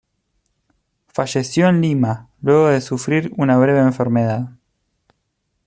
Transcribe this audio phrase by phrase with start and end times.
[1.09, 4.49] Falleció en Lima, luego de sufrir una breve enfermedad.